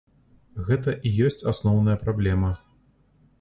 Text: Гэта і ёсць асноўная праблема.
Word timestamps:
Гэта 0.69 0.95
і 1.09 1.11
ёсць 1.25 1.37
асноўная 1.51 1.97
праблема. 2.07 2.51